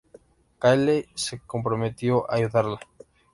[0.59, 2.79] Kyle se comprometió a ayudarla.